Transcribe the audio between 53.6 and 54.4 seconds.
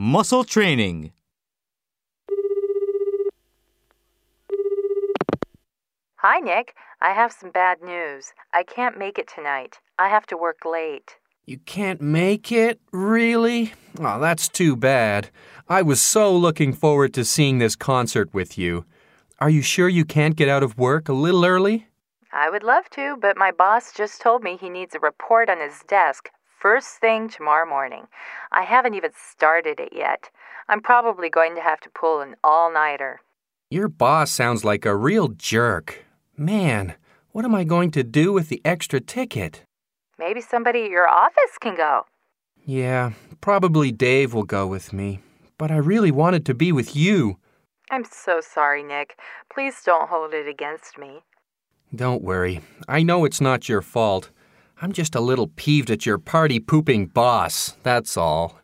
your fault.